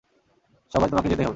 সভায় 0.71 0.89
তোমাকে 0.89 1.07
যেতেই 1.09 1.25
হবে। 1.25 1.29